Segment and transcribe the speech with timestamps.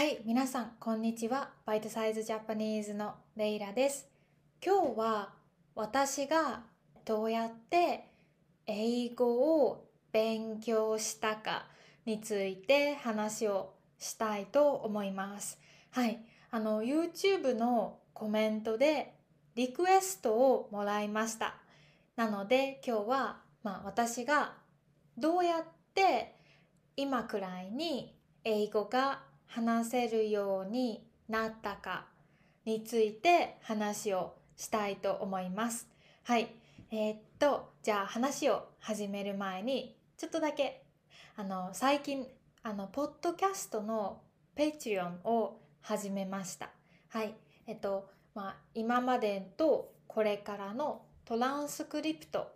[0.00, 1.50] はい、皆さん、こんにちは。
[1.66, 4.08] バイトサイズジャパニーズのレイラです。
[4.64, 5.34] 今日は
[5.74, 6.62] 私が
[7.04, 8.06] どうやって
[8.66, 11.66] 英語を勉強したか
[12.06, 15.58] について話をしたいと思います。
[15.90, 16.18] はい、
[16.50, 19.12] あの YouTube のコメントで
[19.54, 21.56] リクエストをもらいました。
[22.16, 24.54] なので今日は、まあ、私が
[25.18, 25.64] どうやっ
[25.94, 26.36] て
[26.96, 32.06] 今くらいに英語が話せるようになったか
[32.64, 35.88] について話をしたいと思います。
[36.22, 36.54] はい。
[36.92, 40.84] えーっと、じゃあ話を始める前に、ちょっとだけ、
[41.36, 42.26] あの、最近、
[42.62, 44.22] あの、ポッドキャストの
[44.56, 46.70] Patreon を始めました。
[47.08, 47.34] はい。
[47.66, 52.52] えっと、まあ、今までとこれからのトランスクリプト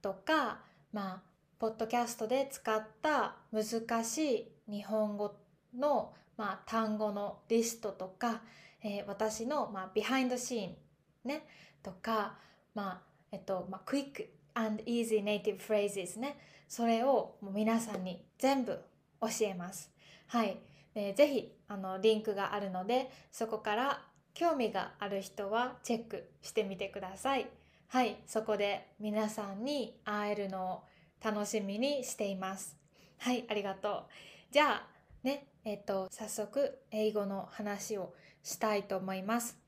[0.00, 0.60] とか、
[0.92, 1.22] まあ、
[1.58, 5.34] ポッドキャストで使った難しい日本語
[5.76, 8.40] の、まあ、単語のリストとか、
[8.82, 10.76] えー私の、まあ、ビハインドシーン
[11.24, 11.46] ね
[11.82, 12.38] とか、
[12.74, 13.00] まあ
[13.32, 18.78] えっとまあ、Quick and Easy Native Phrases ねそれをもう皆さんに全部
[19.20, 19.90] 教えます。
[20.28, 20.58] はい、
[20.94, 24.02] でぜひあのリンクがあるのでそこから
[24.34, 27.48] 興味がある人はチェックしてみてください。
[27.88, 30.80] はい、そこで皆さんに会えるのを
[31.24, 32.76] 楽しみにしています。
[33.18, 34.04] はい、ありがとう。
[34.52, 39.58] じゃあね、えっと早速英語の話をしたいと思います。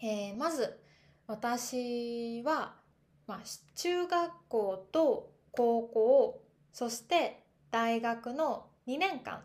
[0.00, 0.78] えーまず
[1.28, 2.76] 私は、
[3.26, 3.38] まあ、
[3.74, 6.42] 中学校と高校
[6.72, 9.42] そして大学の2年間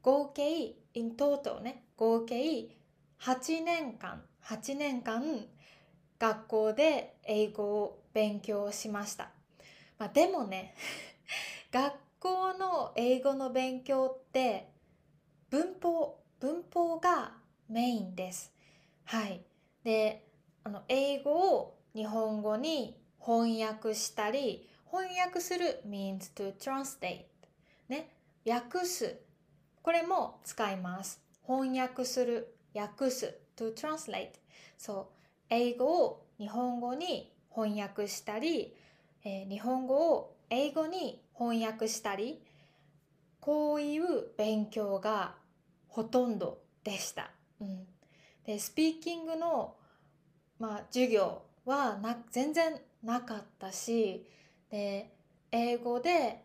[0.00, 2.76] 合計 in total ね合計
[3.20, 5.22] 8年間8年間
[6.18, 9.30] 学校で英語を勉強しました、
[9.98, 10.74] まあ、でもね
[11.70, 14.70] 学 校の英語の勉強って
[15.50, 17.32] 文法文法が
[17.68, 18.52] メインです。
[19.04, 19.42] はい。
[19.84, 20.24] で
[20.64, 27.24] あの英語を日本語に翻訳したり翻訳する means to translate
[27.88, 28.10] ね。
[28.46, 29.18] 訳す。
[29.82, 31.20] これも使います。
[31.46, 33.38] 翻訳する訳す。
[33.56, 34.30] to translate
[34.76, 35.06] そう。
[35.50, 38.76] 英語を日本語に翻訳したり、
[39.24, 42.42] えー日本語を英語に翻訳したり
[43.40, 44.02] こういう
[44.36, 45.36] 勉強が
[45.86, 47.30] ほとんどでした。
[47.60, 47.86] うん、
[48.44, 49.76] でスピーキングの、
[50.58, 54.26] まあ、授業はな全然なかったし
[54.70, 55.12] で
[55.52, 56.44] 英語で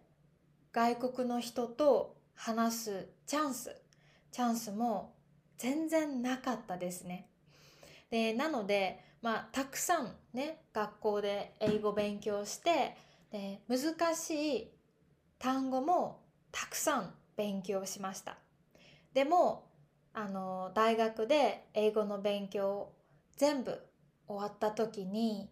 [0.71, 3.75] 外国の人と話すチャンス
[4.31, 5.13] チャンスも
[5.57, 7.27] 全然なかったですね。
[8.09, 12.95] でなので、まあ、たくさんね学校で英語勉強して
[13.31, 14.72] で難しい
[15.43, 16.21] 単語も
[16.53, 18.37] たくさん勉強しました。
[19.13, 19.67] でも
[20.13, 22.93] あの大学で英語の勉強を
[23.35, 23.77] 全部
[24.25, 25.49] 終わった時に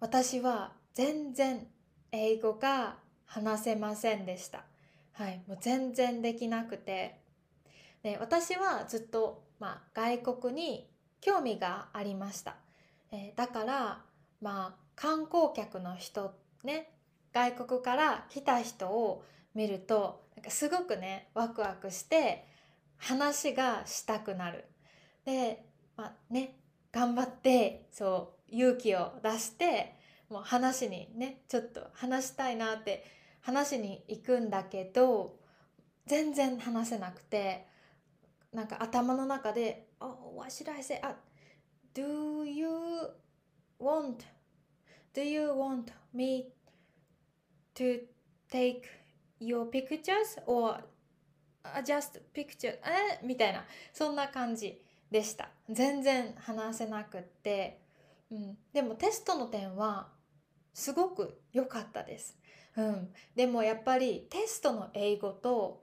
[0.00, 1.66] 私は全然
[2.12, 2.96] 英語が
[3.26, 4.64] 話せませんでした。
[5.12, 7.20] はい、もう全然できなくて
[8.02, 10.18] で私はずっと、まあ、外
[10.50, 10.88] 国に
[11.20, 12.56] 興味がありました。
[13.12, 14.02] えーだから、
[14.40, 16.32] まあ、観光客の人
[16.64, 16.95] ね
[17.36, 19.22] 外国から来た人を
[19.54, 22.46] 見るとなんかすごくねワクワクして
[22.96, 24.64] 話がしたくなる。
[25.26, 25.66] で、
[25.98, 26.56] まあね、
[26.90, 29.96] 頑張ってそう勇気を出して
[30.30, 33.04] もう話にねちょっと話したいなって
[33.42, 35.36] 話に行くんだけど
[36.06, 37.66] 全然話せなくて
[38.50, 40.98] なんか頭の中で「Oh, what should I say?
[41.02, 41.16] あ
[41.92, 42.66] Do you
[43.78, 44.24] want?
[45.12, 46.55] Do you want me
[47.76, 48.00] to
[48.50, 48.82] take
[49.40, 50.84] your pictures or
[51.84, 53.64] just picture えみたいな。
[53.92, 55.50] そんな感じでした。
[55.68, 57.80] 全然話せなくって、
[58.30, 60.08] うん、でもテストの点は
[60.76, 62.36] すごく良かったです、
[62.76, 65.82] うん、でもやっぱりテストの英語と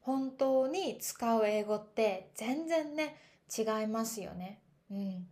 [0.00, 3.16] 本当に使う英語って全然ね
[3.56, 4.60] 違いますよね、
[4.90, 5.26] うん、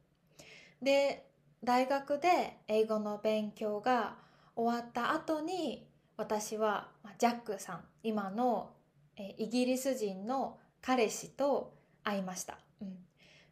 [0.83, 1.29] で
[1.63, 4.17] 大学で英語の勉強が
[4.57, 5.87] 終わった後に
[6.17, 8.71] 私はジャックさん今の
[9.17, 12.97] イギリス人の彼氏と会いました、うん、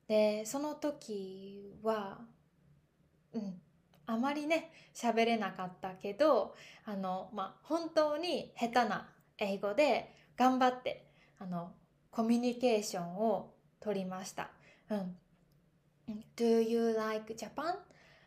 [0.09, 2.19] でその時は
[3.33, 3.61] うん。
[4.07, 9.09] あまりね喋れなかったけどあのまあ本当に下手な
[9.39, 11.07] 英語で頑張って
[11.39, 11.73] あの
[12.11, 14.51] コミュニケーションを取りました、
[14.91, 15.17] うん、
[16.37, 17.77] Do you like Japan?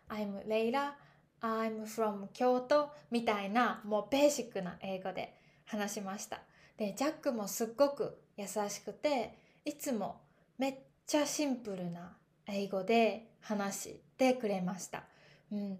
[0.09, 0.93] I'm Leila.
[1.41, 5.35] I'm from 京都みたいなもうベーシックな英語で
[5.65, 6.41] 話しました。
[6.77, 10.21] でジャックもすっごく優しくていつも
[10.57, 10.75] めっ
[11.05, 12.15] ちゃシンプルな
[12.47, 15.03] 英語で話してくれました。
[15.51, 15.77] うん、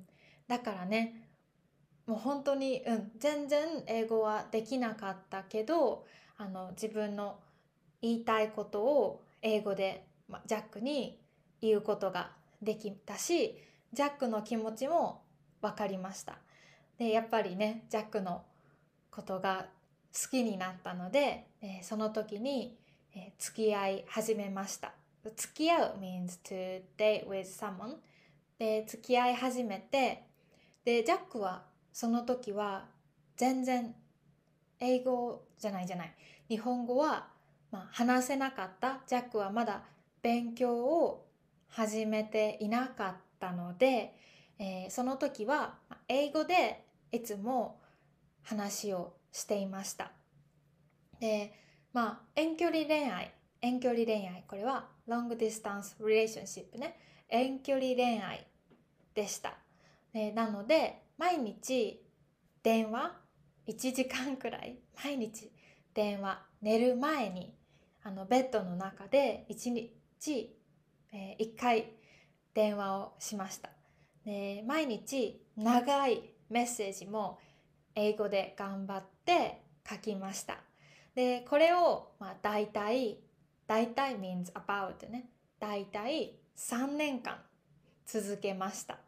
[0.48, 1.27] だからね
[2.06, 6.06] もう本当に、うん、全然英語はできなかったけど
[6.38, 7.39] あの自分の
[8.01, 11.19] 言いたいことを英語で、ま、ジャックに
[11.62, 12.31] 言うことが
[12.62, 13.57] できたし
[13.94, 15.24] ジャックの気持ちも
[15.68, 16.38] 分かりました。
[16.98, 18.44] でやっぱりねジャックの
[19.12, 19.68] ことが
[20.14, 22.78] 好きになったので、え、その時に、
[23.14, 24.94] え、付き合い始めました。
[25.36, 27.96] 付き合う means to date with someone
[28.58, 30.24] で付き合い始めて
[30.86, 32.86] でジャックはその時は
[33.36, 33.94] 全然
[34.80, 36.13] 英語じゃないじゃない
[36.48, 37.28] 日本語は、
[37.72, 39.84] まあ、話せなかったジャックはまだ
[40.22, 41.25] 勉強を
[41.68, 44.16] 始めていなかったので、
[44.59, 45.75] えー、その時は
[46.07, 47.81] 英語でいつも
[48.44, 50.12] 話をしていました。
[51.19, 51.54] で
[51.94, 53.33] まあ遠距離恋愛。
[53.62, 54.44] 遠距離恋愛。
[54.48, 57.00] これは long distance relationship ね。
[57.30, 58.48] 遠距離恋愛
[59.13, 59.57] でした。
[60.13, 62.03] でなので毎日
[62.63, 63.13] 電話
[63.68, 65.51] 1時間くらい毎日
[65.94, 67.53] 電話寝る前に
[68.03, 70.56] あのベッドの中で1日、
[71.12, 71.92] えー、1回
[72.53, 73.76] 電話をしました。
[74.27, 77.39] で毎日長いメッセージも
[77.95, 80.57] 英語で頑張って書きました。
[81.15, 83.19] でこれを、まあ、大体
[83.68, 85.29] 大体 means about ね。
[85.62, 87.38] 大体3年間
[88.06, 89.00] 続けました、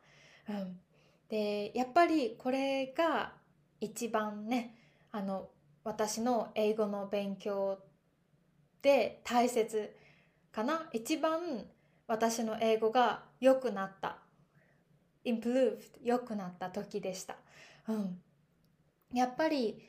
[0.49, 0.79] うん、
[1.27, 3.33] でやっぱりこれが
[3.81, 4.73] 一番ね
[5.11, 5.49] あの
[5.83, 7.77] 私の英語の勉強
[8.81, 9.93] で大切
[10.53, 10.87] かな。
[10.93, 11.65] 一番
[12.07, 14.19] 私の英語が良くなった
[15.33, 17.35] improved 良くなった時でした、
[17.87, 18.19] うん、
[19.13, 19.81] やっぱり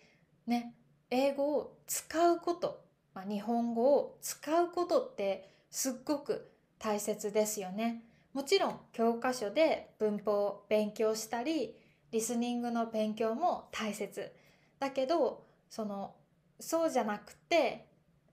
[0.47, 0.75] ね
[1.11, 8.05] 英語を使うことまあ、日本語を使うことってすっごく大切ですよね。
[8.33, 11.75] もちろん教科書で文法を勉強したり
[12.13, 14.33] リスニングの勉強も大切。
[14.79, 16.15] だけどその
[16.59, 17.87] そうじゃなくて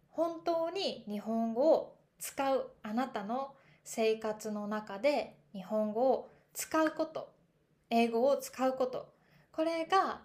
[0.09, 7.31] 本当に日本語を使うあなたの生活の中で日本語を使うこと。
[7.91, 9.13] 英語を使うこと。
[9.51, 10.21] これが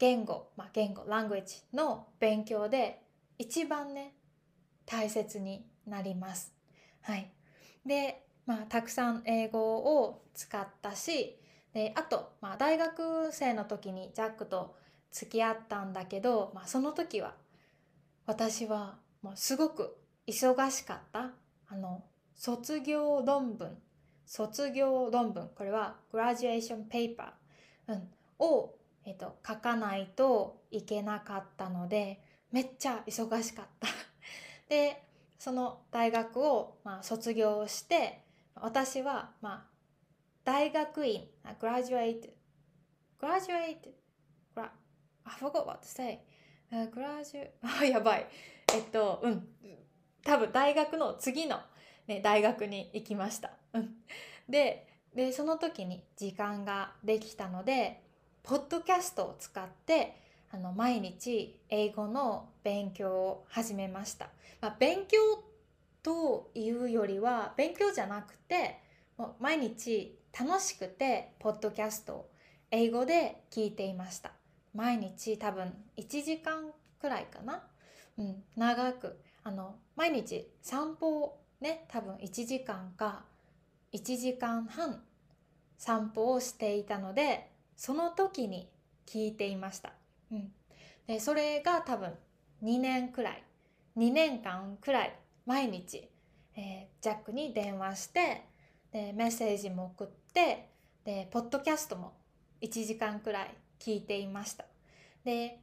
[0.00, 1.04] 言語、まあ、言語。
[1.04, 3.00] language の勉強で
[3.38, 4.12] 一番ね
[4.84, 6.52] 大切になります。
[7.02, 7.30] はい、
[7.86, 11.38] で、まあ、たくさん英語を使ったし
[11.72, 14.74] であと、まあ、大学生の時にジャックと
[15.12, 17.34] 付き合ったんだけど、まあ、その時は
[18.26, 19.96] 私はもうすごく
[20.26, 21.30] 忙しかった。
[21.68, 22.02] あの
[22.34, 23.78] 卒業論文
[24.26, 25.48] 卒業論文。
[25.54, 28.08] これはグラジュエーションペーパー、うん、
[28.38, 28.74] を、
[29.04, 32.20] えっと、書かないといけなかったので
[32.50, 33.88] めっちゃ忙しかった。
[34.68, 35.02] で
[35.38, 38.22] その大学を、まあ、卒業して
[38.54, 39.76] 私は、まあ、
[40.44, 41.28] 大学院
[41.60, 42.30] graduate
[43.20, 43.92] graduate
[44.54, 44.70] gra
[45.24, 46.20] I forgot what to say
[46.70, 48.26] graduate あやばい。
[48.74, 49.48] えっとうん。
[50.26, 51.60] 多分大学の次の、
[52.08, 53.52] ね、大学に行きました、
[54.48, 58.02] ででその時に時間ができたので
[58.42, 60.20] ポッドキャストを使って
[60.52, 64.28] あの毎日英語の勉強を始めました、
[64.60, 65.18] まあ、勉強
[66.02, 68.78] というよりは勉強じゃなくて
[69.16, 72.30] もう毎日楽しくてポッドキャストを
[72.70, 74.32] 英語で聞いていました。
[74.74, 77.62] 毎日多分1時間くらいかな、
[78.18, 79.18] うん、長く。
[79.42, 83.24] あの毎日散歩をね多分1時間か
[83.96, 85.02] 1時間半
[85.78, 88.68] 散歩をしていたのでその時に
[89.06, 89.92] 聞いていました。
[90.30, 90.52] うん、
[91.06, 92.12] でそれが多分
[92.62, 93.42] 2年くらい
[93.96, 96.08] 2年間くらい毎日、
[96.56, 98.44] えー、ジャックに電話して
[98.92, 100.68] でメッセージも送って
[101.04, 102.12] でポッドキャストも
[102.60, 104.66] 1時間くらい聞いていました。
[105.24, 105.58] で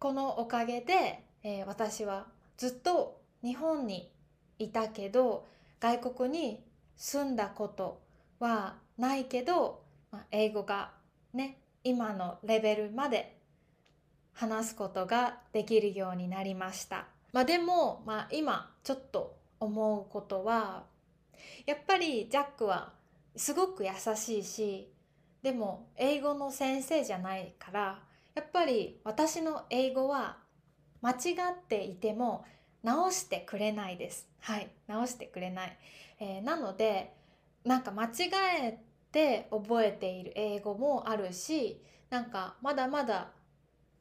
[0.00, 4.10] このおかげで、えー、私はずっと日本に
[4.58, 5.46] いたけど
[5.78, 6.64] 外国に
[7.02, 8.02] 住んだこと
[8.40, 10.90] はないけど、まあ、英語が
[11.32, 13.40] ね今のレベルまで
[14.34, 17.06] 話すことができるようになりました。
[17.32, 20.84] まあ、でも、まあ、今ちょっと思うことは
[21.64, 22.92] やっぱりジャックは
[23.34, 24.92] すごく優しいし
[25.42, 28.02] でも英語の先生じゃないから
[28.34, 30.36] やっぱり私の英語は
[31.00, 32.44] 間違っていても
[32.82, 34.28] 直してくれないです。
[34.40, 35.78] はい、直してくれない。
[36.18, 37.14] えー、なので
[37.64, 38.30] なんか間違
[38.62, 38.78] え
[39.12, 43.28] て覚えている英語もあるしなんかまだまだ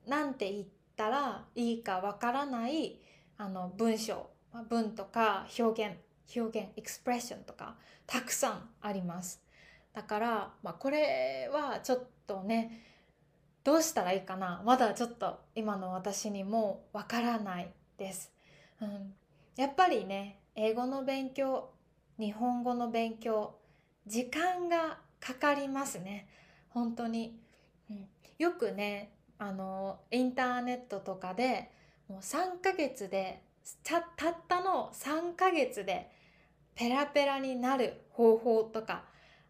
[0.07, 2.99] 何て言ったらいいかわからない
[3.37, 4.29] あの文章
[4.69, 5.95] 文とか表現
[6.35, 9.41] 表現エクスプレッションとかたくさんあります
[9.93, 12.85] だから、まあ、これはちょっとね
[13.63, 18.31] どうしたらいいかなまだちょっと今の私にもわからないです、
[18.81, 19.13] うん、
[19.55, 21.69] やっぱりね英語の勉強
[22.17, 23.55] 日本語の勉強
[24.05, 26.27] 時間がかかりますね。
[26.69, 27.39] 本当に、
[27.89, 28.07] うん、
[28.37, 31.71] よくねあのインターネットとかで
[32.07, 33.41] もう3ヶ月で
[33.83, 34.03] たっ
[34.47, 36.11] たの3ヶ月で
[36.75, 39.03] ペラペラになる方法とか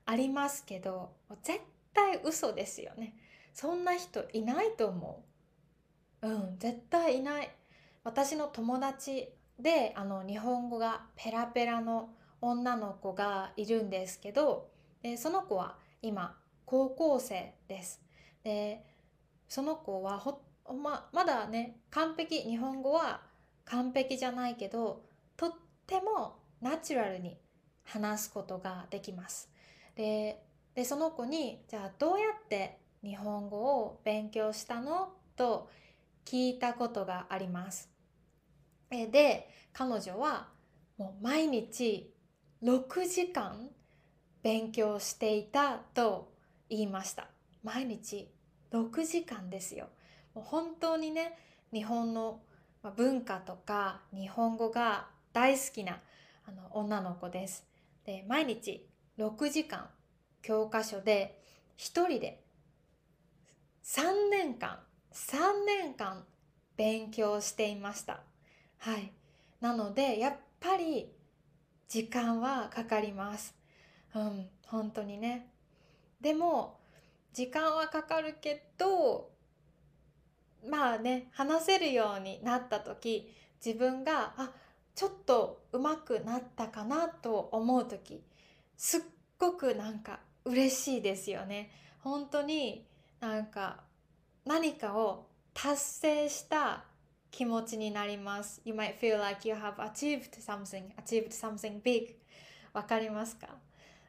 [0.05, 1.11] ありますけど
[1.43, 1.59] 絶
[1.93, 3.15] 対嘘ですよね。
[3.53, 5.23] そんな人いないと思
[6.21, 6.27] う。
[6.27, 7.49] うん絶対いない。
[8.03, 9.29] 私の友達
[9.59, 12.09] であの日本語がペラペラの
[12.41, 14.69] 女の子がいるんですけど
[15.01, 18.01] でその子は今高校生です。
[18.43, 18.85] で
[19.47, 20.41] その子はほ
[20.71, 23.21] ままだね完璧日本語は
[23.65, 25.03] 完璧じゃないけど
[25.35, 25.51] とっ
[25.85, 27.37] てもナチュラルに
[27.83, 29.49] 話すことができます。
[29.95, 30.43] で
[30.75, 35.09] でその子にじゃあどうやって日本語を勉強したの？
[35.35, 35.69] と
[36.29, 37.89] 聞いたことがあります。
[38.91, 40.49] で彼女は
[40.95, 42.13] もう毎日
[42.61, 43.69] 6時間
[44.43, 46.31] 勉強していたと
[46.69, 47.29] 言いました。
[47.63, 48.31] 毎日
[48.71, 49.87] 6時間ですよ。
[50.35, 51.35] もう本当にね
[51.73, 52.41] 日本の
[52.95, 55.99] 文化とか日本語が大好きな
[56.45, 57.65] あの女の子です。
[58.05, 59.89] で毎日6時間
[60.43, 61.41] 教科書で
[61.75, 62.43] 一人で
[63.83, 64.79] 3年間
[65.13, 66.25] 3年間
[66.77, 68.21] 勉強していました。
[68.77, 69.11] はい。
[69.59, 71.11] なのでやっぱり
[71.87, 73.55] 時間はかかります。
[74.15, 75.51] うん本当にね。
[76.21, 76.79] でも
[77.33, 79.31] 時間はかかるけど
[80.67, 84.51] まあね話せるようになった時自分があ
[84.95, 88.21] ちょっと上手くなったかなと思う時
[88.77, 89.01] すっ
[89.37, 91.71] ごくなんか嬉しいですよね。
[91.99, 92.85] 本当に
[93.19, 93.83] なんか
[94.45, 96.85] 何かを達成した
[97.31, 98.61] 気持ちになります。
[98.65, 102.15] You might feel like you have achieved something, achieved something big.
[102.73, 103.47] わかりますか、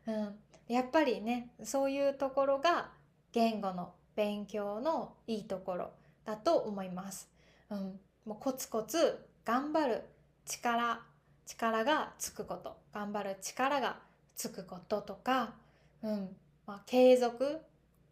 [0.07, 0.35] うん、
[0.69, 2.91] やっぱりね、そういうところが
[3.33, 5.91] 言語の勉強のいいところ
[6.25, 7.31] だと思います。
[7.71, 10.03] うん、もうコツコツ頑張る
[10.45, 11.01] 力、
[11.47, 13.99] 力がつくこと、頑張る力が
[14.35, 15.55] つくこととか、
[16.03, 16.37] うん。
[16.71, 17.59] まあ、継続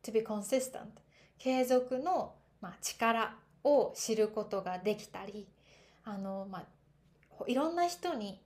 [0.02, 0.80] to be consistent
[1.38, 5.48] 継続の、まあ、力を知ることができたり
[6.04, 8.42] あの、まあ、いろんな人に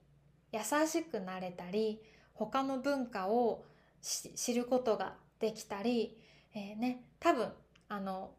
[0.51, 2.01] 優しくなれたり
[2.33, 3.65] 他の文化を
[4.01, 6.17] 知ることができたり、
[6.53, 7.49] えー、ね、多分
[7.89, 8.31] あの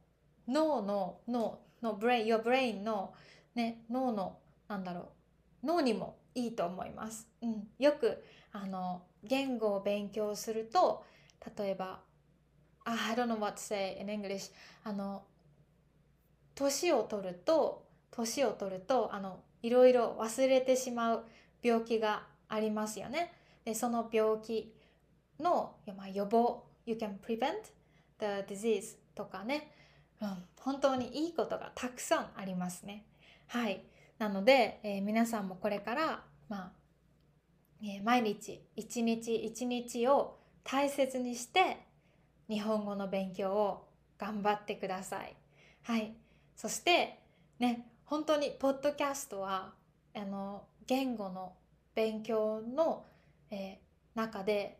[0.46, 3.14] 脳の脳のブレイン your brain の、
[3.54, 5.12] ね、脳のなんだろ
[5.62, 7.28] う脳にもいいと思います。
[7.42, 11.04] うん、よくあの言語を勉強すると
[11.56, 12.00] 例えば
[12.84, 14.52] I don't know what to say in English
[14.84, 15.24] あの
[16.54, 21.24] 年を取ると年を取るとあのいろいろ忘れてしまう
[21.62, 23.32] 病気がありますよね。
[23.64, 24.74] でその病気
[25.40, 27.72] の、まあ、予防 You can prevent
[28.20, 29.72] the disease とかね、
[30.20, 33.06] うん、本当にいいことがたくさんありますね。
[33.46, 33.82] はい。
[34.18, 36.72] なので、えー、皆さんもこれから、まあ
[37.82, 41.78] えー、毎日一日一日を大切にして
[42.48, 45.36] 日本語の勉強を頑張ってください。
[45.82, 46.14] はい。
[46.56, 47.18] そして
[47.58, 49.72] ね本当にポッドキャストは
[50.14, 51.52] あの言語の
[51.94, 53.04] 勉強の、
[53.50, 54.78] えー、中で、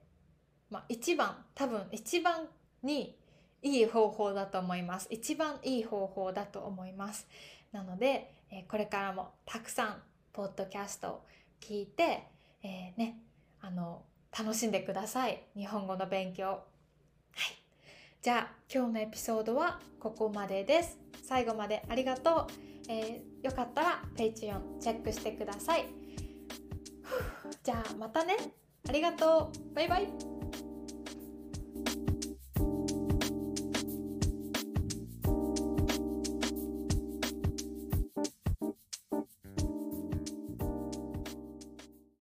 [0.71, 2.47] まあ、一番多分一番
[2.83, 3.17] に
[3.63, 7.27] いい方法だと思います一番いい方法だと思います
[7.73, 9.97] なので、えー、これからもたくさん
[10.33, 11.25] ポッドキャストを
[11.61, 12.25] 聞いて、
[12.63, 13.19] えー、ね
[13.61, 14.03] あの
[14.37, 16.61] 楽しんでください日本語の勉強
[18.25, 20.97] じゃあ今日のエピソードはここまでです。
[21.29, 22.53] 最後までありがとう、
[22.89, 25.85] えー、よかったら Patreon チェックしてください。
[27.63, 28.39] じゃあまたね。
[28.89, 29.75] ありがとう。
[29.75, 30.34] バイバイ。